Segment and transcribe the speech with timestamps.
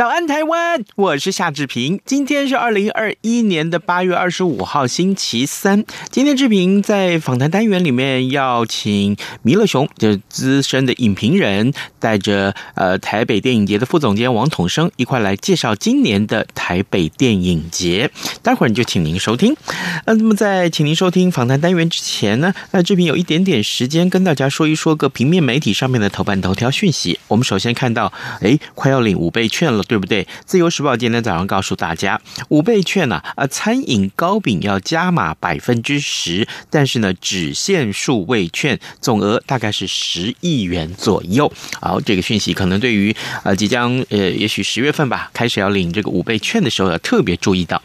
[0.00, 0.82] 早安，台湾！
[0.96, 2.00] 我是夏志平。
[2.06, 5.84] 今天是二零二一年的八月二十五号，星期三。
[6.08, 18.10] 今天志平在访谈单元里面要请弥勒熊，就是资深的影评人，带着呃台北电影节的副总监王统生一块来介绍今年的台北电影节。
[18.42, 19.54] 待会儿就请您收听。
[20.06, 27.20] 那那么在请您收听访谈单元之前呢，那志平有一点点时间跟大家说一说个平面媒体上面的头版头条讯息。
[27.28, 29.84] 我们首先看到，哎，快要领五倍券了。
[29.90, 30.24] 对不对？
[30.44, 41.52] 自由时报今天早上告诉大家，五倍券呢、啊，呃，餐饮糕饼要加码百分之十，但是呢，只限数位券，总额大概是十亿元左右。
[41.80, 47.82] 好，这个讯息可能对于呃即将呃，也许十月份吧，开始要领这个五倍券的时候要特别注意到。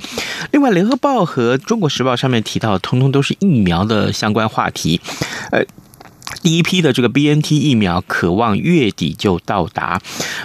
[0.51, 5.01] 另外，联合报和中国时报上面提到，通通都是疫苗的相关话题，
[5.51, 5.65] 呃。
[6.45, 9.99] 第一批的这个 BNT 疫苗可望月底就到达，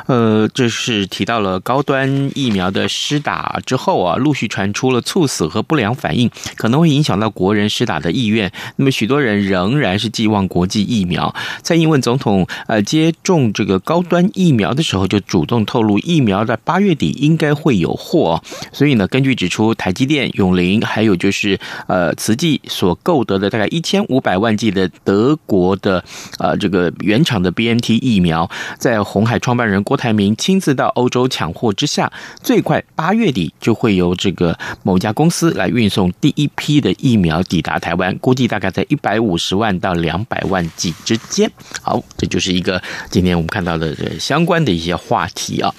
[0.07, 8.51] 呃，这是提到了高端疫苗的施打之后啊，陆续传出了猝死和不良反应，可能会影响到国人施打的意愿。
[8.77, 11.35] 那么许多人仍然是寄望国际疫苗。
[11.63, 18.43] 蔡英文总统呃接种这个高端疫苗的时候，就主动透露疫苗在八月底应该会有货。
[18.73, 25.90] 所以呢，根据指出，台积电、永龄还有就是呃慈济所购得的大概一千五百万剂的德国的。
[25.91, 26.05] 的
[26.39, 32.13] 呃，这个原厂的 BNT 疫苗，在红海创办人郭台铭亲自到欧洲抢货之下，
[32.43, 41.51] 最快八月底就会由这个某家公司来运送第一批的疫苗抵达台湾，估计大概在一百五十万到两百万剂之间。
[41.83, 42.81] 好，这就是一个
[43.11, 45.75] 今天我们看到的这相关的一些话题啊。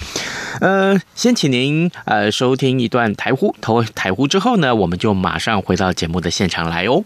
[0.59, 7.05] 呃，先请您呃收听一段台呼，投台呼之后呢，我们就马上回到节目的现场来哦。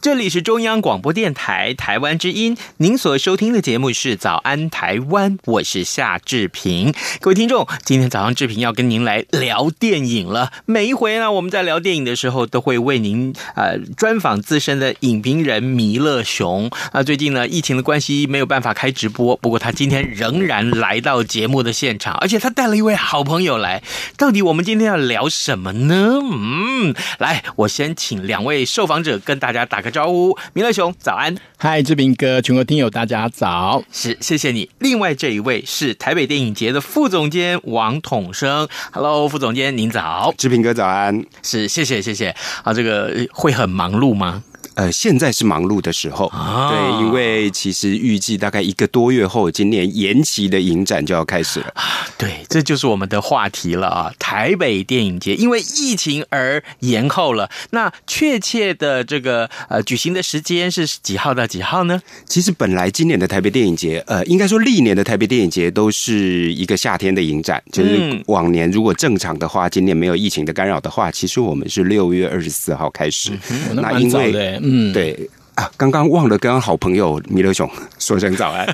[0.00, 6.94] 这里是中央广播电台台湾之音，您所收听的节目是《早安台湾》，我是夏志平。
[7.20, 10.52] 各位听众，今天早上志平要跟您来聊电影了。
[10.66, 16.70] 每一回呢，我们在聊电影的时候，都会为您呃专访资深的影评人弥勒熊。
[16.92, 23.82] 啊，最近呢，疫情的关系没有办法开直播，不过他今天仍然来到节目的现场，而且他带了一位好朋友来。
[24.16, 26.20] 到底我们今天要聊什么呢？
[26.22, 31.36] 嗯，来，我先请两位受访者跟大家打个招呼，明乐熊，早安！
[31.56, 34.70] 嗨，志平哥，全国听友大家早，是谢谢你。
[34.78, 42.34] 另外这一位是台北电影节的副总监王统生，Hello，副总监您早，志平哥早安，是谢谢谢谢。
[42.62, 44.42] 啊，这个会很忙碌吗？
[44.78, 51.74] 呃，现在是忙碌的时候，哦、对，因为其实预计大概一个多月后，今年延期的影展就要开始了。
[52.16, 54.12] 对，这就是我们的话题了啊！
[54.20, 62.00] 台北电影节因为疫情而延后了，那确切的这个呃举行的时间是几号到几号呢？
[62.26, 73.36] 其实本来今年的台北电影节，呃，应该说历年的台北电影节都是一个夏天的影展，就是往年如果正常的话，今年没有疫情的干扰的话，其实我们是六月二十四号开始。
[73.50, 77.68] 嗯、那因为嗯，对啊，刚刚忘了跟好朋友弥勒熊
[77.98, 78.64] 说声早安。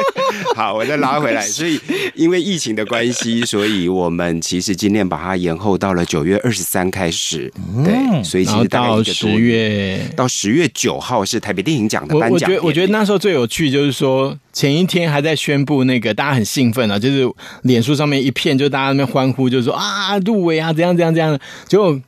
[0.54, 1.40] 好，我再拉回来。
[1.46, 1.80] 所以
[2.14, 7.50] 因为疫情的关系，所以我们其实今天把它延后到了九月二十三开始。
[7.82, 12.32] 对，所以其实到十月到十月九号是台北电影奖的颁奖。
[12.32, 17.26] 我觉得我觉得那时候最有趣就是说，前一天还在宣布那个，大家很兴奋啊，就是
[17.62, 21.98] 脸书上面一片，就大家那边欢呼，就是说啊入围啊，怎样怎样怎样，结果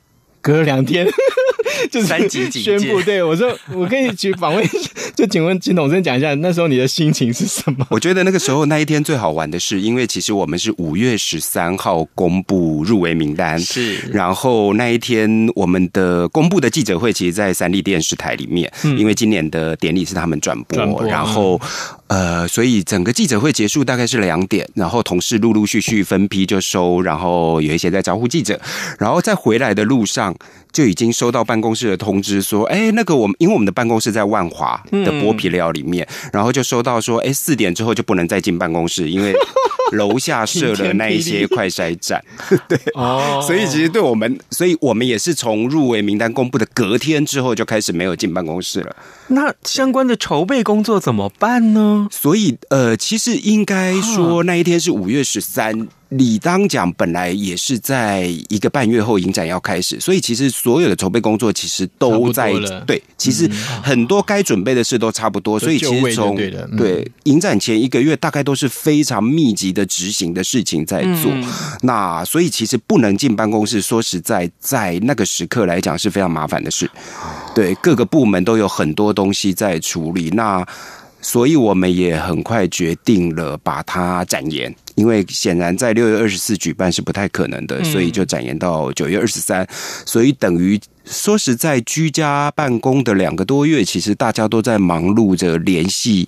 [0.41, 1.07] 隔了两天。
[1.91, 4.69] 就是三级警戒宣布，对我说，我可以去访问
[5.15, 7.85] 就请问金董生讲一下，那时候你的心情是什么？
[7.91, 21.59] 我觉得那个时候那一天最好玩的是，因为其实我们是五月十三号公布入围名单，是，然后那一天我们的公布的记者会，其实，在三立电视台里面，嗯、因为今年的典礼是他们转播，转播然后、
[22.07, 28.59] 嗯、呃，所以整个记者会结束大概是两点，然后同事陆陆续续分批就收，然后有一些在招呼记者，
[28.99, 30.35] 然后在回来的路上。
[30.73, 39.33] 就已经收到办公室的通知说，哎，那个我们因为我们的办公室在万华的剥皮寮里面，嗯、然后就收到说，哎，四点之后就不能再进办公室，因为
[39.93, 42.23] 楼下设了那一些快筛站。
[42.67, 48.95] 对，哦，所以其实对我们，所以我们也是从入围名单公布的隔天之后就开始没有进办公室了。
[49.27, 52.07] 那相关的筹备工作怎么办呢？
[52.11, 55.87] 所以，呃，其实应该说那一天是五月十三。
[56.09, 62.53] 理当讲，本来也是在一个半月后影展要开始，所以其实所有的筹备工作其实都在
[62.85, 63.49] 对，其实
[63.83, 66.37] 很多该准备的事都差不多，所以其实从
[66.77, 71.31] 对影展前一个月大概都是非常密集的执行的事情在做。
[71.81, 76.89] 那所以其实不能进办公室，说实在，在那个时刻来讲是非常麻烦的事。
[77.53, 80.65] 对，各个部门都有很多东西在处理，那
[81.27, 84.73] 所以我们也很快决定了把它展延。
[84.95, 89.67] 因为显然在六月二十四举办是不太可能的，所以就展延到九月二十三。
[90.05, 96.25] 所以等于说实在，居家办公的两个多月，其实大家都在忙碌着联系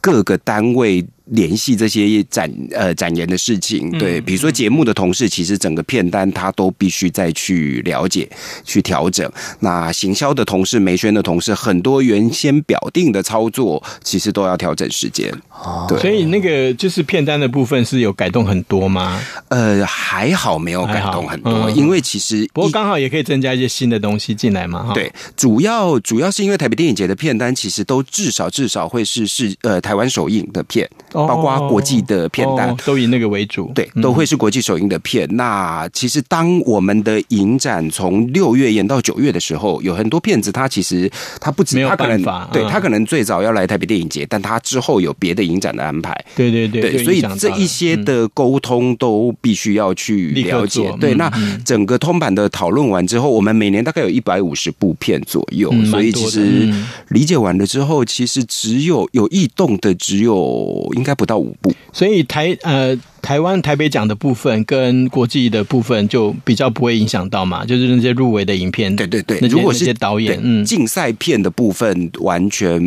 [0.00, 1.06] 各个单位。
[1.26, 8.28] 联系这些展呃展言的事情，对，比如说节目的同事，其实整个片单他都必须再去了解、
[8.64, 9.30] 去调整。
[9.60, 15.32] 那行销的同事、媒宣的同事，很多原先表定的操作，其实都要调整时间。
[15.50, 19.20] 哦，对，所以那个就是片单的部分是有改动很多吗？
[19.48, 24.92] 呃，还好没有改动很多，嗯、因为其实不过刚好也可以增加一些新的东西进来嘛。
[24.94, 30.88] 对，主要主要是因为台北电影节的片单其实都至少至少会是是呃台湾首映的片。
[31.26, 35.26] 包括国际的片单、都以那个为主，对，都会是国际首映的片。
[35.30, 41.10] 嗯、那其实当我们的影展从六月延到九月的时候，有很多片子，它其实
[41.40, 42.22] 它不止，它可能
[42.52, 46.12] 对，它可能最早要来台北电影节，嗯、但它之后有别的影展的安排。
[46.34, 50.92] 对对对，对，所以这一些的沟通都必须要去了解。
[51.00, 51.30] 对，那
[51.64, 56.72] 整个通版的讨论完之后，我们每年大概有一百五十部片左右，嗯、所以其实
[57.08, 72.80] 理解完了之后，其实只有有异动的只有应该不到五部，所以台呃台湾台北奖的部分跟国际的部分就比较不会影响到嘛，就是那些入围的影片，对对对，那如果是些导演，嗯，竞赛片的部分完全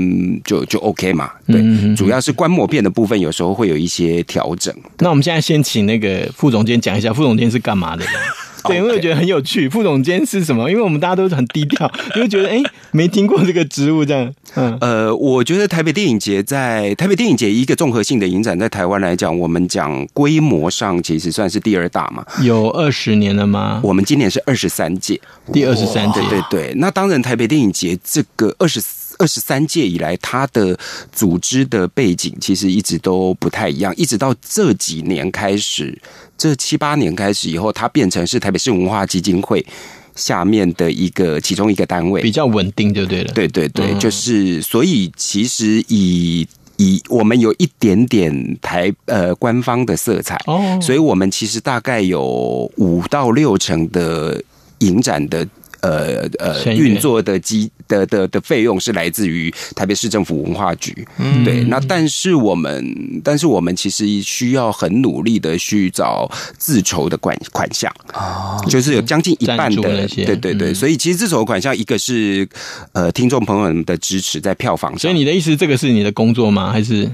[0.44, 4.76] 就就 OK 嘛，对，嗯、主要是观摩片的部分有时候会有一些调整。
[4.98, 8.04] 那我们现在先请那个副总监讲一下，副总监是干嘛的？
[8.66, 9.70] 对，因为我觉得很有趣。
[9.70, 10.70] 副总监是什么？
[10.70, 12.62] 因为我们大家都是很低调， 因为觉得哎，
[12.92, 14.34] 没听过这个职务这样。
[14.56, 22.26] 嗯，呃，我觉得台北电影节在台北电影节一个综合性的影展，在台湾来讲，我们讲规模上其实算是第二大嘛。
[22.42, 23.80] 有二十年了吗？
[23.84, 25.20] 我们今年是二十三届，
[25.54, 26.20] 第二十三届。
[26.22, 26.74] 对对对。
[26.76, 28.82] 那当然，台北电影节这个二十
[29.20, 30.76] 二十三届以来，它的
[31.12, 36.02] 组织的背景其实一直都不太一样，一直到这几年开始。
[36.38, 39.64] 这七八年开始以后，它变成是台北市文化基金会
[40.16, 43.34] 下面的一个其中一个单位，比较稳定就对了。
[43.34, 54.42] 对对对，嗯、就是所以其实以以我们有一点点台呃官方的色彩哦，所以我们其实大概有五到六成的
[54.80, 55.46] 影展的。
[55.82, 61.64] 呃呃，运作的机的的的费用是来自于台北市政府文化局，嗯，对。
[61.64, 70.74] 那但是我们，但是我们其实需要很努力的去找自筹的款款项哦，就是有将近一半的，对对对。
[70.74, 72.48] 所以其实自筹款项，一个是
[72.94, 75.00] 呃听众朋友们的支持在票房上。
[75.00, 76.72] 所以你的意思，这个是你的工作吗？
[76.72, 77.10] 还是？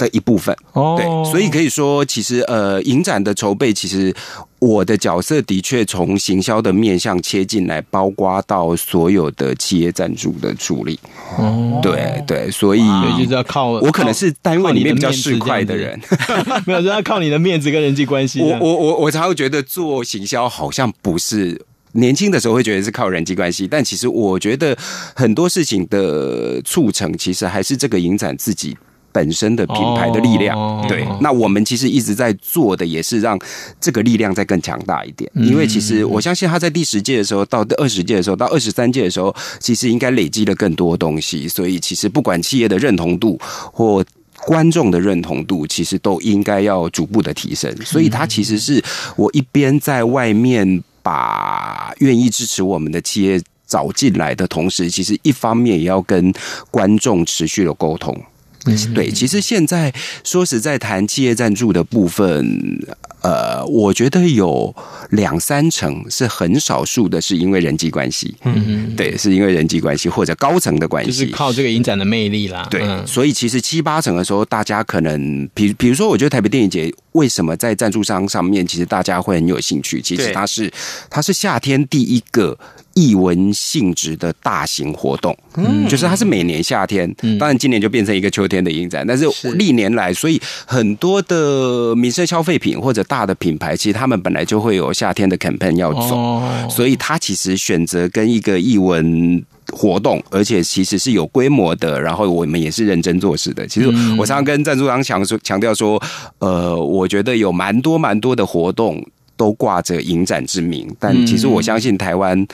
[0.00, 4.14] 的一部分哦，对，所以可以说，其实呃，影展的筹备，其实
[4.58, 10.98] 我的角色的确从行销的面向切进来，包括到所有的企业赞助的处理。
[11.36, 12.80] 哦，对对，所以
[13.18, 16.00] 就是要靠我，可能是单位里面比较市侩的人，
[16.66, 18.40] 没有，就要靠你的面子跟人际关系。
[18.40, 21.60] 我我我我才会觉得做行销好像不是
[21.92, 24.76] 年轻的时候会觉得是靠人际关系，但其实我觉得
[25.14, 28.76] 很多事情的促成，其实还是这个影展自己。
[29.12, 33.38] 本身的品牌的力量，哦、对，那我们其实一直在做的也是让
[33.80, 35.30] 这个力量再更强大一点。
[35.34, 41.48] 因为其实我相信他在第十届的时候，到第二十届的时候，到二十三届的时候，其实应该累积了更多东西。
[41.48, 43.38] 所以其实不管企业的认同度
[43.72, 44.04] 或
[44.46, 47.74] 观众的认同度，其实都应该要逐步的提升。
[47.84, 48.82] 所以他其实是
[49.16, 53.40] 我一边在外面把愿意支持我们的企业。
[53.70, 56.34] 找进来的同时，其实一方面也要跟
[56.72, 58.20] 观众持续的沟通。
[58.66, 62.78] 嗯，对，其实现在说实在谈企业赞助的部分，
[63.22, 64.74] 呃，我觉得有
[65.10, 68.34] 两三成是很少数的，是因为人际关系。
[68.44, 72.66] 嗯嗯，对，是因为人际关系或者高层的关系，就是靠这个影展的魅力啦。
[72.70, 80.00] 对，嗯、所以其实七八成的时候，大家可能，比比如说，我觉得台北电影节为什么在赞助商上面，其实大家会很有兴趣。
[80.00, 80.72] 其实它是
[81.08, 82.58] 它是夏天第一个。
[82.94, 89.24] 艺文性质的大型活动，嗯，就是它是每年夏天，嗯，当然今年就变成一个秋天的影展，但是
[89.54, 103.66] 历年来，所以很多的民生消费品或者大的品牌，其实他们本来就会有夏天的 campaign 要走，哦，所以他其实选择跟一个译文活动，而且其实是有规模的，然后我们也是认真做事的。
[103.66, 106.00] 其实我常常跟赞助商强说强调说，
[106.38, 109.04] 呃，我觉得有蛮多蛮多的活动
[109.36, 112.46] 都挂着影展之名，但其实我相信台湾。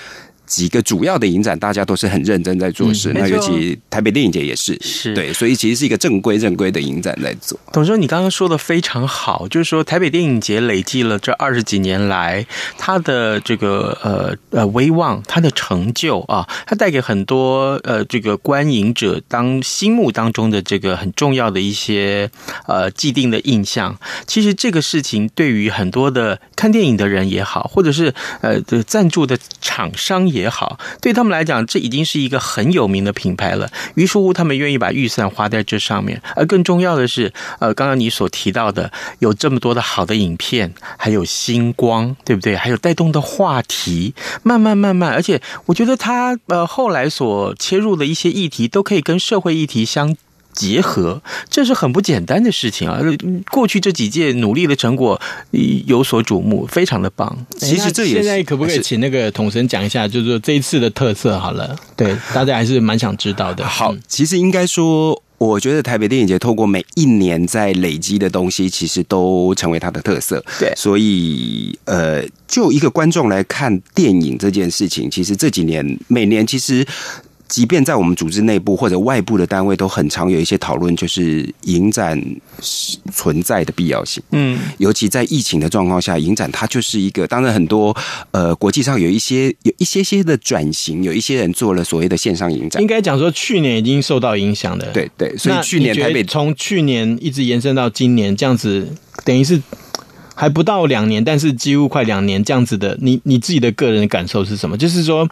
[0.46, 3.12] 几个主要的影展，大家都是很认真在做事。
[3.12, 7.58] 嗯、那尤其台北电影节也是，是对，所以其实是一个正规正规的影展在做。
[7.72, 12.46] 董生，你刚刚说的非常好，就是说台北电影节累计了这二十几年来，
[12.78, 22.30] 它的这个呃呃威望，它的成就啊，它带给很多呃这个观影者当心目当中的这个很重要的一些
[22.66, 23.98] 呃既定的印象。
[24.26, 30.26] 其实这个事情对于很多的看电影的人也好，或者是呃的赞助的厂商。
[30.35, 33.70] 也也好，对他们来讲，这已经是一个很有名的品牌了。
[33.94, 36.20] 于是乎，他们愿意把预算花在这上面。
[36.34, 42.54] 而更重要的是，呃，刚刚你所提到的，有这么多的好的影片，还有星光，对不对？
[42.54, 50.16] 还有带动的话题，慢慢慢慢，而且我觉得他呃后来所切入的一些议题，都可以跟社会议题相。
[50.56, 52.98] 结合，这是很不简单的事情啊！
[53.52, 55.20] 过去这几届努力的成果
[55.86, 57.46] 有所瞩目，非常的棒。
[57.58, 63.64] 其实这也现在可不可以请那个统神讲一下，就是说这一次的特色好了，对大家还是蛮想知道的。
[63.66, 70.42] 好，其实应该说，我觉得台北电影节透过每一年在累积的东西，其实都成为它的特色。
[70.58, 76.86] 对，所以呃，就一个观众来看电影这件事情，其实这几年每年其实。
[77.48, 82.20] 即便在我们组织内部或者外部的单位，都很常有一些讨论，就是影展
[83.12, 84.22] 存在的必要性。
[84.32, 87.96] 嗯，尤其在疫情的状况下，影展它就是一个，当然很多
[88.32, 92.82] 呃国际上有一些有一些些的转型，有一些人做了所谓的线上影展。
[92.82, 94.90] 应该讲说，去年已经受到影响的。
[94.92, 98.88] 对对，所以去年台北从去年一直延伸到今年，这样子
[99.24, 99.62] 等于是
[100.34, 102.98] 还不到两年，但是几乎快两年这样子的。
[103.00, 104.76] 你你自己的个人的感受是什么？
[104.76, 105.28] 就是说。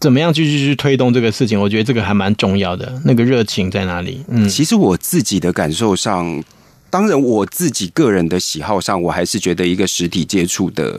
[0.00, 1.60] 怎么样继续去推动这个事情？
[1.60, 2.90] 我觉得这个还蛮重要的。
[3.04, 4.22] 那个热情在哪里？
[4.28, 6.42] 嗯，其实我自己的感受上，
[6.88, 10.98] 当然我自己个人的喜好上，我还是觉得一个实体接触的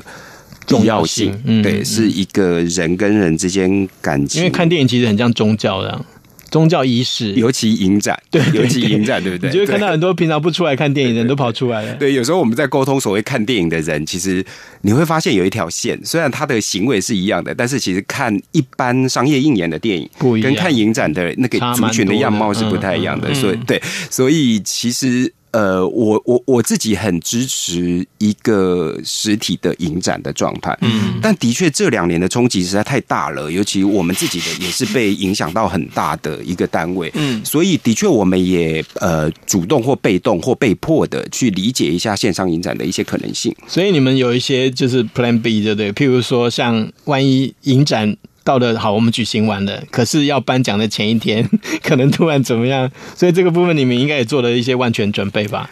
[0.67, 1.35] 重要性。
[1.45, 4.39] 嗯，对，是一个人跟人之间感情。
[4.39, 6.05] 因为看电影其实很像宗教的。
[6.51, 9.49] 宗教仪式，尤其影展，对，尤其影展，对不对？
[9.49, 11.95] 你就会看到很多平常不出来看电影的人都跑出来了。
[11.95, 14.45] 对，有时候我们在沟通所谓看电影的人，其实
[14.81, 23.33] 你会发现有一条线，虽然他的行为是一样的，但是其实看一般商业映演的电影，不一样，跟看影展的那个族群的样貌是不太一样的。
[23.33, 25.33] 所以，对，所以其实。
[25.51, 43.55] 呃，我我我自己很支持一个实体的影展的状态，嗯，但的确这两年的冲击实在太大了，尤其我们自己的也是被影响到很大的一个单位，嗯，所以的确我们也呃主动或被动或被迫的去理解一下线上影展的一些可能性。
[43.67, 45.91] 所以你们有一些就是 Plan B，对不对？
[45.91, 48.15] 譬如说像万一影展。
[48.43, 51.47] 到了好，我们举行完了，可是要颁奖的前一天，
[51.83, 52.89] 可能突然怎么样？
[53.15, 55.69] 所以这个部分你们应该也做了一些万全准备吧？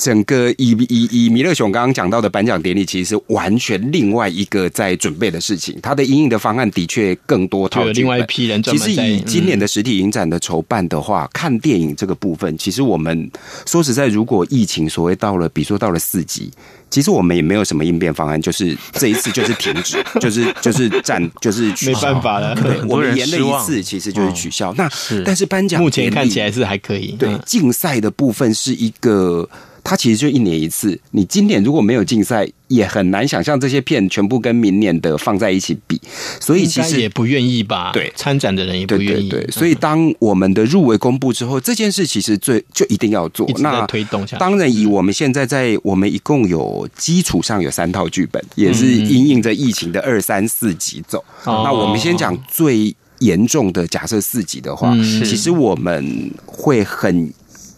[0.00, 5.78] 整个以以以弥勒熊刚刚讲到的颁奖典礼，其实是完全另外一个在准备的事情。
[5.82, 8.62] 他的阴影的方案的确更多套，有另外一批人。
[8.62, 13.30] 其实以今年的实体影展的筹办的话，嗯、看电影这个部分，其实我们
[13.66, 16.50] 说实在，如果疫情所谓到了，比如说到了四级。
[16.88, 21.92] 其实我们也没有什么应变方案，就是这一次就是停止， 就是就是暂就是取消。
[21.92, 22.54] 没办法了。
[22.56, 24.74] 对，我们延了一次，其实就是取消。
[24.78, 27.14] 那是但是颁奖目前看起来是还可以。
[27.18, 29.46] 对，竞赛的部分是一个。
[29.82, 36.00] 它其实就一年一次，你今年如果没有竞赛，也很难想象这些片全部跟明年的放在一起比，
[36.38, 37.90] 所以其实也不愿意吧？
[37.92, 39.28] 对，参展的人也不愿意。
[39.28, 44.36] 对，对，对，所以当我们的入围公布之后，这件事其实最就一定要做， 那推动下。
[44.38, 51.24] 当然，以我们现在在我们一共有基础上有三套剧本，也是因应着疫情的二三四级走。
[51.44, 54.94] 那我们先讲最严重的，假设四级的话，
[55.24, 57.32] 其实我们会很。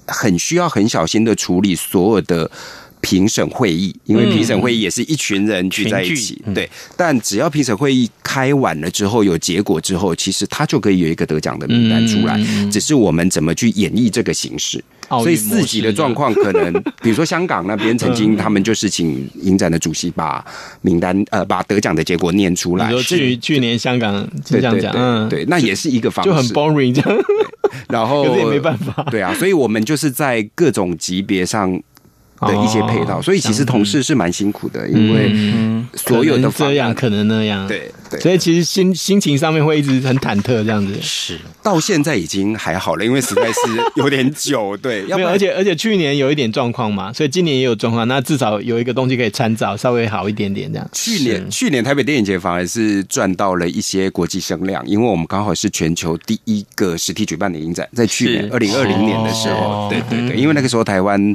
[0.07, 2.51] 很需要很小心的处理所有的
[3.03, 6.71] 评审会议，因为评审会议也是一群人聚在一起，对。
[6.97, 12.41] 但只要评审会议开完了之后有结果之后，其实他就可以有一个得奖的名单出来，
[12.71, 14.83] 只是我们怎么去演绎这个形式。
[15.09, 20.43] 所以四级的状况可能，比如说香港那边曾经 他们就是请影展的主席把
[20.81, 22.87] 名单呃把得奖的结果念出来。
[22.89, 27.25] 比如说去去年香港金像奖，嗯，对，那也是一个方式，就很 boring 这样。
[27.89, 31.83] 然后 也没办法，对啊，所以我们就是在各种级别上。
[32.47, 35.33] 的一些配套，所以其实同事是蛮辛苦的，因为
[35.95, 40.95] 所有的这样可能那样，对对，所以其实心心情上面会一直很忐忑这样子。
[41.01, 43.61] 是，到现在已经还好了，因为实在是
[43.97, 50.89] 有点久，对， 没有，而且而且去年有一点状况嘛，所以今年也有状况，那至少有一个东西可以参照，稍微好一点点这样。
[50.93, 61.35] 去年去年台北电影节反而是赚到了一些国际声量，因为我们刚好是全球第一个实体举办的影展，在去年二零二零年的时候，对对对，因为那个时候台湾。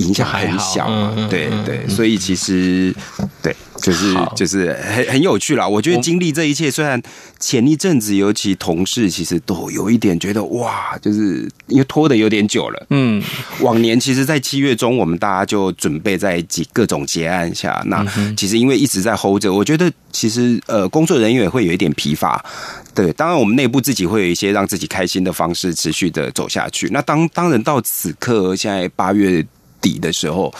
[0.00, 0.88] 影响很小，
[1.28, 2.94] 对对，所以其实
[3.42, 5.68] 对，就是就是很很有趣啦。
[5.68, 7.00] 我觉得经历这一切，虽然
[7.38, 12.86] 前一阵子尤其同事其实都有一点觉得哇，就是因为拖的有点久了。
[12.88, 13.22] 嗯，
[13.60, 18.02] 往年其实，在七月中，我们大家就准备在几各种结案下，那
[18.34, 22.42] 其实因为一直在 hold 着，我觉得其实呃，工作人员也会有一点疲乏。
[22.94, 26.88] 对，当然我们内部自己会有一些让自己开心的方式，持续的走下去。
[26.90, 29.46] 那当当然到此刻，现在八月。
[29.80, 30.52] 底的时候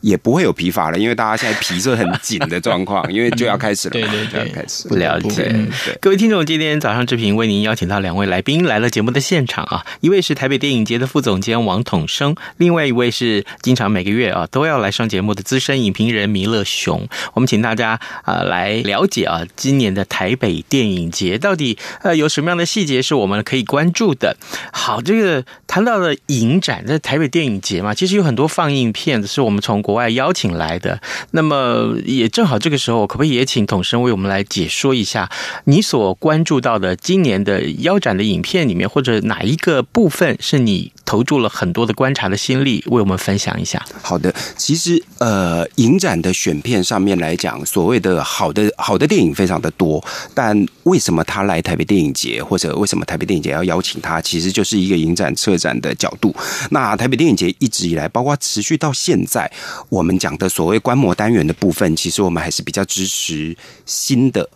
[0.00, 4.88] 也不会有疲乏了，因为大家现在皮是很紧的状况，因为就要开始了， 对对对，就要开始。
[4.88, 5.54] 不了解，
[6.00, 17.08] 各位听众，今天早上志平为您邀请到两位来宾来了节目的现场啊，一位是台北电影节的副总监王统生，另外一位是经常每个月啊都要来上节目的资深影评人弥勒熊。
[17.34, 24.36] 我们请大家啊来了解啊今年的台北电影节到底呃有什么样的细节是我们可以关注的。
[24.72, 35.30] 好，这个谈到了影展，在台北电影节嘛，其实有很多放映片子是我们从国外邀请来的，那么也正好这个时候，可不可以也请统生为我们来解说一下
[35.64, 43.82] 你所关注到的今年的腰斩的影片里面，或者哪一个部分是你投注了很多的观察的心力，为我们分享一下？
[44.02, 56.36] 好的，其实呃，影展的选片上面来讲，所谓的好的好的电影非常的多，但为什么他来台北电影节，或者为什么台北电影节要邀请他，其实就是一个影展策展的角度。
[56.70, 59.50] 那台北电影节一直以来，包括持续到现在，
[59.88, 64.46] 我们讲的所谓观摩单元的部分，其实我们还是比较支持新的。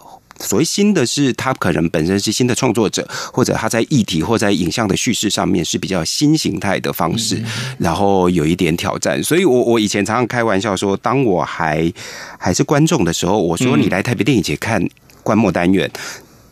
[0.43, 7.43] 所谓新的是，他可能本身是新的创作者，或者他在议题或在影像的叙事上面是比较新形态的方式，
[7.79, 9.23] 然后有一点挑战。
[9.23, 11.91] 所以我我以前常常开玩笑说，当我还
[12.39, 14.85] 还是观众的时候，我说你来台北电影节看
[15.23, 15.91] 观摩单元，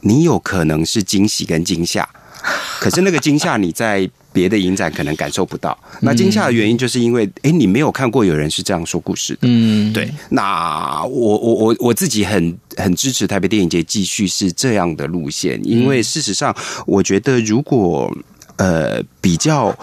[0.03, 2.09] 你有可能是惊喜跟惊吓。
[2.79, 5.76] 可是那个惊吓你在别的影展可能感受不到。
[6.00, 9.40] 那惊吓的原因就是因为，哎，你没有看过有人是这样说故事的。
[9.42, 10.11] 嗯，对。
[10.31, 16.55] 那我我我我自己很很支持台北电影节继续是这样的路线，因为事实上，
[16.87, 18.11] 我觉得如果
[18.57, 19.77] 呃比较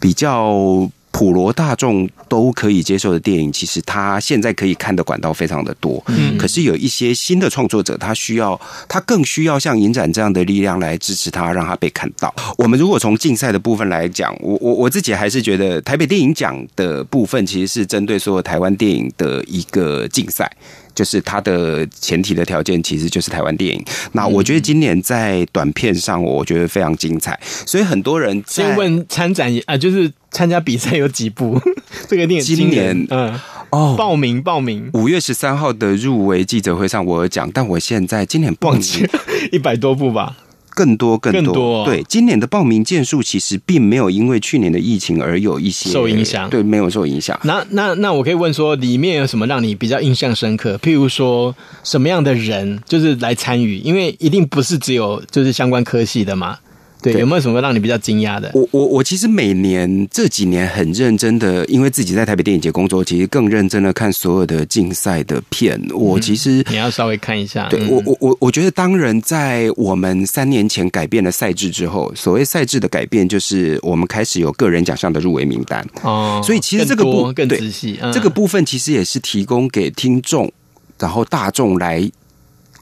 [0.00, 0.90] 比较。
[1.16, 6.02] 普罗大众都可以接受的电影，其实他现在可以看的管道非常的多。
[6.08, 12.34] 嗯，可是有一些新的创作者，他需要，他更需要像影展这样的力量来支持他，让他被看到。
[12.58, 20.50] 我们如果从竞赛的部分来讲，我我我自己还是觉得台北电影奖的部分其实是针对所有台湾电影的一个竞赛。
[20.94, 23.84] 就是它的前提的条件其实就是台湾电影。
[24.12, 27.38] 那我觉得今年在短片上，我觉得非常精彩。
[27.66, 31.60] 所以很多人先问参展啊，就是参加比赛有几部？
[32.08, 33.38] 这个电影今年嗯
[33.70, 34.88] 哦，报名报名。
[34.94, 38.82] 五月十三号的入围记者会上我有讲，但我现在今年报名
[39.50, 40.36] 一百多部吧。
[40.74, 47.38] 更多更多，更多哦、对，今年的报名件数其实并没有因为去年的疫情而有一些受影响，对，没有受影响。
[47.44, 50.76] 那那那我可以问说，里面有什么让你比较印象深刻？
[50.78, 53.78] 譬如说，什么样的人就是来参与？
[53.78, 56.58] 因为一定不是只有就是相关科系的嘛。
[57.04, 58.50] 对，对，有没有什么让你比较惊讶的？
[58.54, 65.78] 我我我其实每年这几年很认真的，因为自己在台北电影节工作，其实更认真的看所有的竞赛的片。
[65.92, 67.68] 我其实、嗯、你要稍微看一下。
[67.68, 75.86] 对，嗯、我我我我觉得，当然在我们三年前改变了赛制之后，所谓赛制的改变，就是我们开始有个人奖项的入围名单。
[76.02, 80.50] 哦，所以其实这个部更仔细，嗯、这个部分其实也是提供给听众，
[80.98, 82.10] 然后大众来。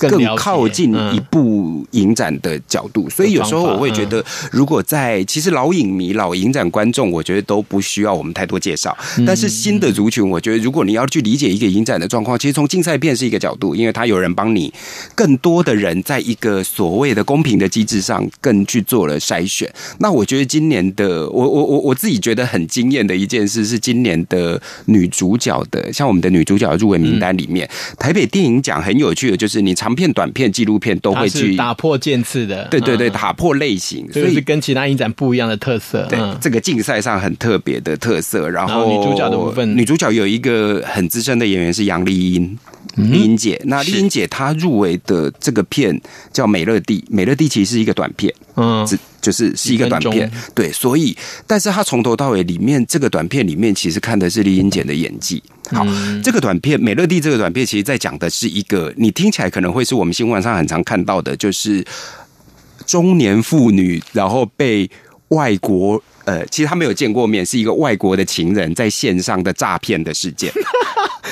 [0.08, 3.08] 更靠近一部影展的角度。
[3.10, 8.96] 所以有时候我会觉得，如果在其实老影迷、老影展观众，我觉得都不需要我们太多介绍。
[9.26, 14.72] 但是新的族群，我觉得如果你要去理解一个影展的状况，其实从竞赛片是一个角度，因为他有人帮你，
[15.14, 19.72] 更多的人在一个所谓的公平的机制上，更去做了筛选。
[19.98, 36.06] 那我觉得今年的我我我我自己觉得很惊艳的一件事是今年的女主角的，像我们的女主角入围名单里面，台北电影奖很有趣的就是你长片、短片、纪录片都会去打破渐次的，对对对，打破类型，所以是跟其他影展不一样的特色。
[36.08, 38.48] 对，这个竞赛上很特别的特色。
[38.48, 42.58] 然后女主角的部分，女主角有一个很资深的演员是杨丽英。
[42.96, 45.98] 丽英姐，那丽英姐她入围的这个片
[46.30, 48.86] 叫《美乐蒂》，《美乐蒂》其实是一个短片，嗯，
[49.18, 55.42] 就是是一个短片，对，所以，但是她从头到尾里面这个短片里面，其实看的是丽英姐的演技。
[55.70, 55.86] 好，
[56.22, 61.84] 这个短片《美乐蒂》这个短片，其实在讲的是一个，你听起来可能会是我们新闻上很常看到的，就是
[62.84, 64.90] 中年妇女然后被
[65.28, 70.52] 外国呃，其实她没有见过面，是一个外国的情人在线上的诈骗的事件。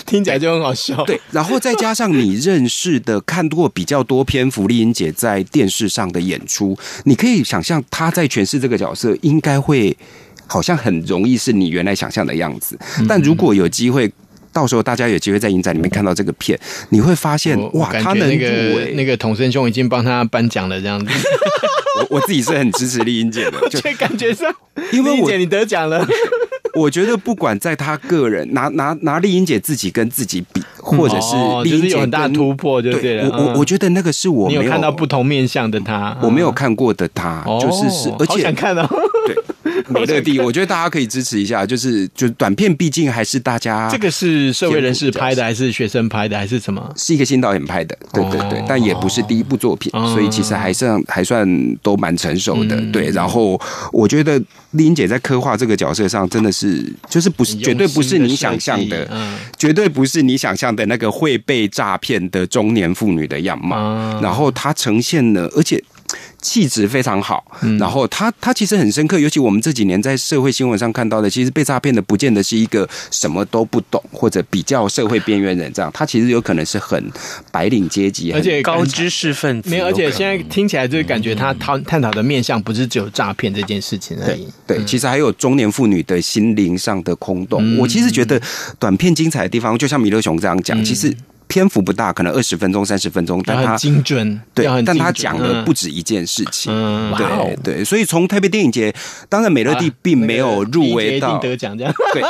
[0.06, 1.04] 听起来就很好笑。
[1.04, 9.96] 对，然后再加上你认识的、看过比较多篇福丽英姐在电视上的演出，你可以想象她在诠释这个角色，应该会
[10.50, 12.76] 好像很容易是你原来想象的样子。
[13.08, 14.12] 但如果有机会，
[14.52, 16.58] 到时候大家有机会在影展里面看到这个片，
[16.88, 18.44] 你会发现哇，他能入
[18.76, 21.06] 围，那个童生兄已经帮他颁奖了，这样子。
[22.00, 24.52] 我我自己是很支持丽英姐的， 就感觉上，
[24.92, 26.04] 因为丽英姐你得奖了。
[26.74, 31.34] 我觉得不管在他个人拿拿拿丽英姐自己跟自己比，或者是
[31.64, 33.20] 丽英姐有很大突破，对不对？
[33.28, 38.88] 我我我觉得那个是我没有看到不同面向的他，我没有看过的他，就是是，而且想看到
[39.26, 39.36] 对
[39.90, 46.92] 美乐蒂，我觉得大家可以支持一下，就是就是短片，毕竟还是大家这个是社会人士拍的，还是学生拍的，还是什么？
[46.96, 53.10] 是一个新导演拍的，对对对，但也不是第一部作品，所以其实还算还算都蛮成熟的，对。
[53.10, 53.60] 然后
[53.92, 54.38] 我觉得
[54.70, 56.60] 丽英姐在刻画这个角色上，真的是。
[56.60, 63.78] 是，就是不是绝对不是你想象的，嗯、绝对不是你想象的那个会被诈骗的中年妇女的样貌。
[63.78, 65.82] 嗯、然后她呈现了，而且。
[66.42, 67.44] 气质非常好，
[67.78, 77.10] 然后他他其实很深刻，尤其我们这几年在社会新闻上看到的，其实被诈骗的不见得是一个什么都不懂或者比较社会边缘人这样，他其实有可能是很
[77.52, 79.68] 白领阶级，而且高知识分子。
[79.68, 84.48] 没有，而且现在听起来就感觉他探探讨的面向不是只有诈骗这件事情而已。
[84.66, 87.76] 对，对，其实还有中年妇女的心灵上的空洞。
[87.78, 88.40] 我其实觉得
[88.78, 91.14] 短片精彩的地方，就像米勒熊这样讲，其实。
[91.50, 98.94] 篇幅不大，可能二十分钟、三十分钟，但他精准，对，但他讲的不止一件事情，嗯对对，所以从台北电影节，
[99.28, 102.22] 当然美乐蒂并没有入围到得奖这样， 对，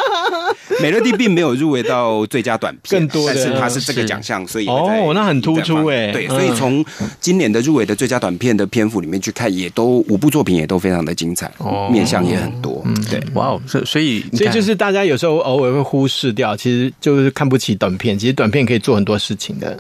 [0.81, 6.83] 美乐蒂并没有入围到最佳短片，更多的，但是他是这个奖项，所以哦，那很突出哎，对，所以从
[7.21, 11.91] 今年的入围的最佳短片的篇幅里面去看，也都五部作品也都非常的精彩，哦。
[11.93, 19.10] 面向也很多，对，哇哦，所所以所以就是大家有时候偶尔会忽视掉，其实就是看不起短片，其实短片可以做很多。
[19.11, 19.79] 多事情的。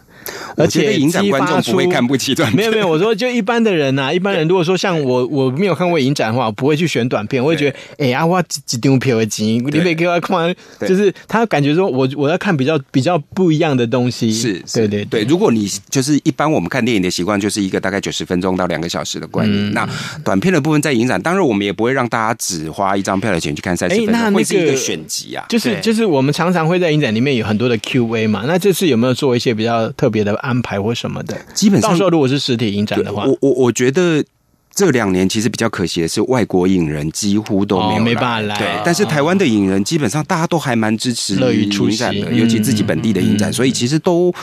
[0.54, 10.54] 而且影展观众不会看不起短片，没有没有，我说就一般的人呐、啊， 一般人如果说像我，我没有看过影展的话，我不会去选短片，我会觉得哎呀，我几几张票的钱，你别给我看，
[10.86, 15.24] 就是他感觉说我我要看比较比较不一样的东西，是，对对对。
[15.24, 19.88] 如果你就是一般我们看电影的习惯，就是一个大概九十分钟到两个小时的观影，那
[20.22, 30.80] 短片的部分在影展，当然我们也不会让大家只花一张票的钱去看三十分钟，那会是一个选集啊，就是就是我们常常会在影展里面有很多的 Q&A 嘛，那这次有没有做一些比较特别的安排？
[30.80, 34.24] 或什么的，基本上到时候如果是实体影展的话，我我我觉得
[34.72, 38.56] 这两年其实比较可惜的是，外国影人几乎都没有、哦、没办法来。
[38.56, 44.34] 对，但是台湾的影人基本上大家都还蛮支持乐于出展的，尤其自己本地的影展，嗯、所以其实都。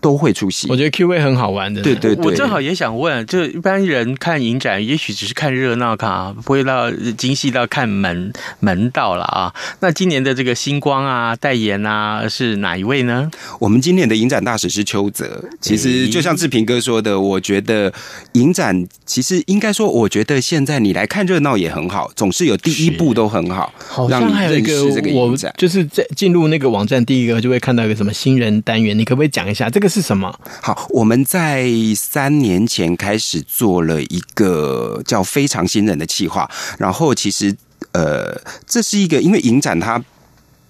[0.00, 1.82] 都会出席，我觉得 Q&A 很好玩的。
[1.82, 9.54] 对对对，我正好也想问，就一般人看影展，也许只是看热闹卡，不会到精细到看门门道了啊。
[9.80, 13.30] 那今年的这个星光啊，代言啊，是哪一位呢？
[13.58, 15.44] 我们今年的影展大使是邱泽。
[15.60, 17.92] 其实就像志平哥说的，我觉得
[18.32, 23.70] 影展其实应该说，我觉得现在你来看热闹也很好，总是有第一步都很好。
[23.86, 24.82] 好像还有一个
[25.12, 29.89] 我就是在进入那个网站，第一个就会看到一个什么新人单元，你可不可以讲一下这个？
[29.90, 30.32] 是什么？
[30.62, 36.48] 好，我们在三年前开始做了一个叫“非常新人”的企划，
[36.78, 37.54] 然后其实
[37.92, 40.02] 呃，这是一个因为影展它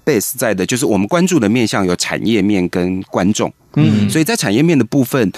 [0.04, 5.30] base 在的就是我们关注的面向有产业面跟观众，嗯，所以在产业面的部分。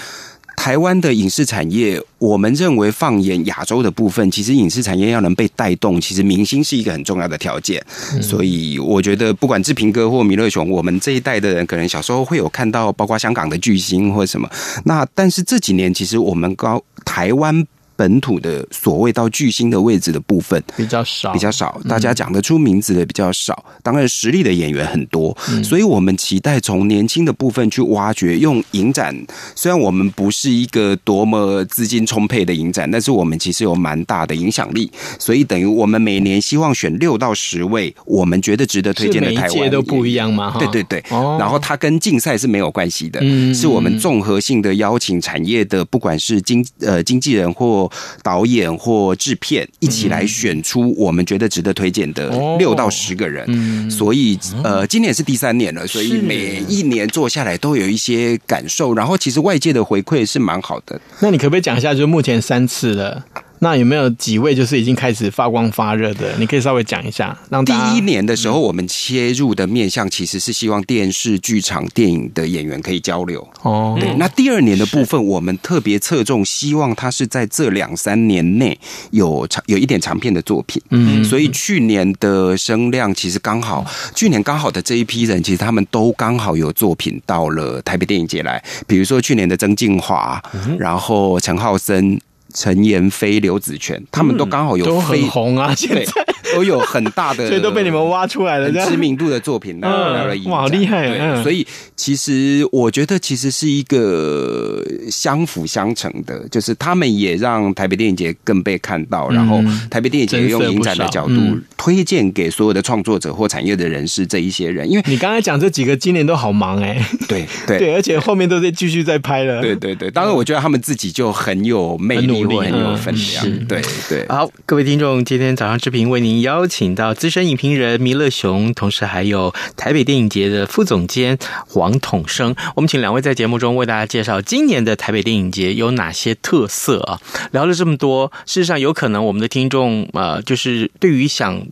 [0.55, 7.83] 台湾的影视产业，我们认为放眼亚洲的部分，其实影视产业要能被带动，其实明星是一个很重要的条件。
[8.13, 14.49] 嗯、所以我觉得，不管志平哥或米勒熊，我们这一代的人，可能小时候会有看到，包括香港的巨星或什么。
[14.85, 17.65] 那但是这几年，其实我们高台湾。
[17.95, 23.65] 本土的所谓到巨星的位置的部分比较少，比较少，大家讲得出名字的比较少。
[23.81, 28.33] 当然，实力的演员很多，所以我们期待从年轻的部分去挖掘。
[28.43, 29.15] 用影展，
[29.55, 34.91] 虽然我们不是一个多么资金充沛的影展，但是我们其实有蛮大的影响力。
[35.17, 40.55] 所以等于我们每年希望选六到十位我们觉得值得推荐的台湾，都不一样吗？
[40.59, 41.01] 对对对。
[41.09, 43.21] 然后它跟竞赛是没有关系的，
[43.53, 47.82] 是我们综合性的邀请产业的，不管是经呃经纪人或
[48.21, 60.99] 导演或制片一起来选出我们觉得值得推荐的六到十个人，嗯、所以呃，今年是第三年了，所以每一年做下来都有一些感受，然后其实外界的回馈是蛮好的。
[61.19, 63.25] 那你可不可以讲一下，就目前三次了？
[63.63, 66.35] 那有没有几位就是已经开始发光发热的？
[66.37, 67.35] 你可以稍微讲一下。
[67.49, 73.47] 让第一年的时候，我们切入的面向其实是希望电视剧场、电影的演员可以交流。
[73.61, 74.13] 哦，对。
[74.17, 78.77] 那第二年的部分，我们特别侧重，希望他是在这两三年内
[79.11, 80.83] 有长有一点长片的作品。
[80.89, 88.61] 嗯，所以去年的声量其实刚好，去年刚好的这一批人，其实他们都刚好有作品到了台北电影节来。
[88.85, 90.37] 比如说去年的曾敬驊，
[90.77, 92.19] 然后陈浩森。
[92.53, 96.05] 陈妍霏、刘子权，他们都刚好有都很红啊， 现在
[96.53, 101.07] 都有很大的， 所以都被你们挖出来了，知名度的作品来来了，哇，好厉害！
[101.07, 111.35] 对，所以其实我觉得其实是一个相辅相成的，就是他们也让台北电影节更被看到，然后台北电影节用影展的角度
[111.77, 117.79] 推荐给所有的创作者或产业的人士这一些人，因为你刚才讲这几个今年都好忙哎，对 对。
[117.79, 122.33] 对，而且后面都在继续在拍了，对对对，当然我觉得他们自己就很有魅力。
[122.33, 124.25] 很有分量，嗯、对对。
[124.27, 132.55] 好，各位听众，今天早上志平为您邀请到资深影评人弥勒熊，同时还有台北电影节的副总监黄统生。
[132.75, 137.19] 我们请两位在节目中为大家介绍今年的台北电影节有哪些特色啊？
[137.51, 141.65] 聊了这么多，事实上有可能我们的听众呃，就是对于想。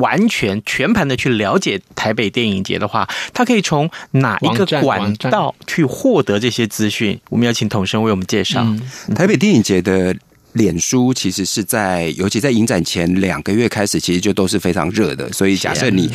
[0.00, 7.20] 完全全盘的去了解台北电影节的话，他可以从哪一个管道去获得这些资讯？
[7.28, 8.62] 我们要请统生为我们介绍。
[8.62, 8.80] 嗯、
[9.14, 10.16] 台北电影节的
[10.56, 15.32] 脸书其实是在，尤其在影展前两个月开始，其实就都是非常热的。
[15.32, 16.10] 所以假设你。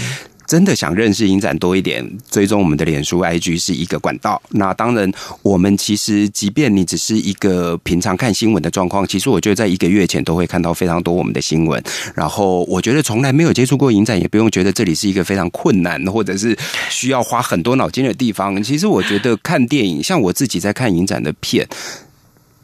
[0.48, 4.42] 真的想认识影展多一点，追踪我们的脸书 IG 是一个管道。
[4.50, 5.10] 那当然，
[5.44, 11.82] 我们其实即便你只是一个平常看新闻的状况，其实我觉得在一个月前都会看到非常多我们的新闻。
[12.14, 16.58] 然后我觉得从来没有接触过影展，也不用觉得这里是一个非常困难或者是
[16.90, 18.62] 需要花很多脑筋的地方。
[18.62, 21.66] 其实我觉得看电影，像我自己在看影展的片。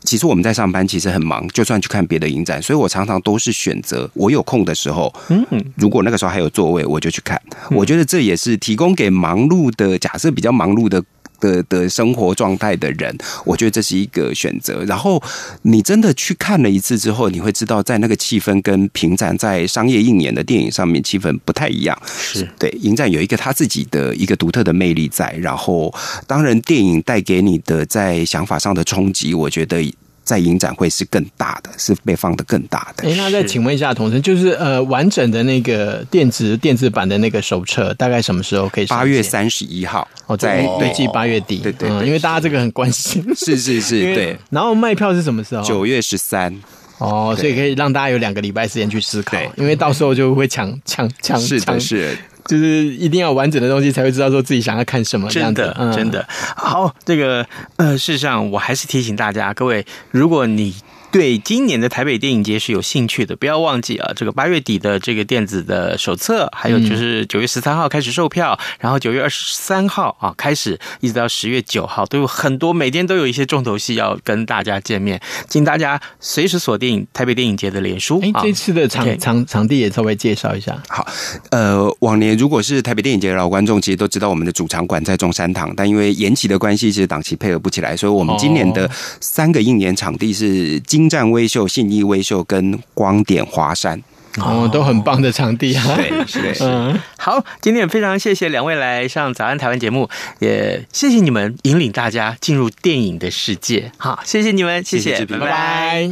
[0.08, 7.38] 其实我们在上班，其实很忙，就算去看别的影展，所以我常常都是选择我有空的时候，嗯，如果那个时候还有座位，我就去看。
[7.72, 11.04] 我觉得这也是提供给忙碌的，假设比较忙碌的
[11.39, 14.84] 的的生活状态的人，我觉得这是一个选择。
[14.86, 15.21] 然后
[15.63, 21.97] 你真的去看了一次之后，你会知道，在那个气氛跟平展在商业映演的电影上面气氛不太一样。
[22.08, 25.32] 是对影展有一个他自己的一个独特的魅力在。
[25.41, 25.93] 然后，
[26.26, 29.93] 当然电影带给你的在想法上的冲击，我觉得。
[30.28, 33.08] 在影展会是更大的，是被放的更大的。
[33.08, 38.86] 哎，那再请问一下，童生，就是呃，完整的那个电子电子版的那个手册，大概什么时候可以？
[38.88, 44.38] 八月三十一号，哦，在预计八月底，对对，因为大家这个很关心，是是是，对。
[44.50, 45.63] 然后卖票是什么时候？
[45.63, 46.54] 九月十三。
[46.98, 52.18] 哦，所以可以让大家有两个礼拜时间去思考，因为到时候就会抢抢抢，是的，是。
[52.48, 56.26] 就是一定要完整的东西才会知道说自己想要看什么，真的，嗯、真的。
[56.56, 60.74] 好，这个呃，事实上我还是提醒大家，各位，如果你。
[61.10, 64.12] 对今年的台北电影节是有兴趣的，不要忘记啊！
[64.14, 78.20] 这个八月底的这个电子的手册，还有就是九月十三号开始售票，嗯、然后九月二十三号啊开始，一直到十月九号都有很多，每天都有一些重头戏要跟大家见面，请大家随时锁定台北电影节的脸书。
[78.22, 80.78] 哎，这次的场场场地也稍微介绍一下。
[80.90, 81.08] 好，
[81.52, 88.88] 呃，往年如果是台北电影节的老观众，其实都知道我们的主场馆在中山堂，但因为延期的关系，其实档期配合不起来，所以我们今年的
[89.19, 90.97] 三个应演场地是金。
[90.97, 94.02] 金站威秀、信义微秀跟光点华山
[94.39, 95.84] 哦，都很棒的场地啊！
[95.95, 96.63] 对，是的，是。
[96.65, 103.91] 嗯，好，今天也非常谢谢两位来上早安台湾节目，也谢谢你们引领大家进入电影的世界。
[103.97, 106.12] 好，谢谢你们，谢谢，谢谢拜拜。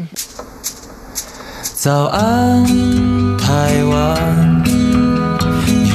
[1.74, 2.64] 早安，
[3.38, 4.65] 台湾，你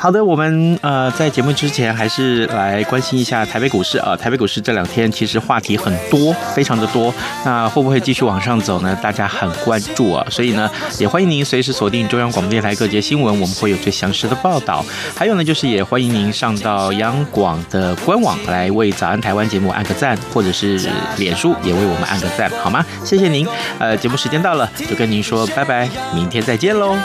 [0.00, 4.16] 好的，我们呃在节目之前还是来关心一下台北股市啊。
[4.16, 7.12] 台北股市这两天其实话题很多，非常的多。
[7.44, 8.96] 那会不会继续往上走呢？
[9.02, 10.24] 大家很关注啊。
[10.30, 14.84] 所以呢，也欢迎您随时锁定中央广播电台各节新闻，我们会有最详实的报道。
[15.16, 20.78] 还有呢，就是也欢迎您上到央广的官网来为早安台湾节目按个赞，或者是
[21.16, 22.84] 脸书也为我们按个赞，好吗？
[23.04, 23.46] 谢谢您。
[23.78, 26.96] 呃，节目时间到了，就跟您说拜拜，明天再见喽。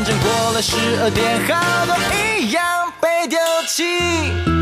[0.00, 1.94] 反正过了十二点，好多
[2.40, 4.59] 一样被丢弃。